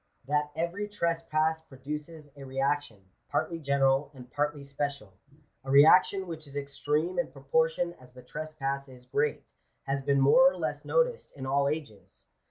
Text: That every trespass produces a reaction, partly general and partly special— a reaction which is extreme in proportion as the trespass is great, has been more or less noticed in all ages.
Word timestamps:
That 0.25 0.51
every 0.55 0.87
trespass 0.89 1.61
produces 1.61 2.31
a 2.35 2.43
reaction, 2.43 3.05
partly 3.29 3.59
general 3.59 4.09
and 4.15 4.31
partly 4.31 4.63
special— 4.63 5.13
a 5.63 5.69
reaction 5.69 6.25
which 6.25 6.47
is 6.47 6.55
extreme 6.55 7.19
in 7.19 7.31
proportion 7.31 7.93
as 8.01 8.11
the 8.11 8.23
trespass 8.23 8.89
is 8.89 9.05
great, 9.05 9.51
has 9.83 10.01
been 10.01 10.19
more 10.19 10.51
or 10.51 10.57
less 10.57 10.83
noticed 10.85 11.31
in 11.37 11.45
all 11.45 11.67
ages. 11.69 12.29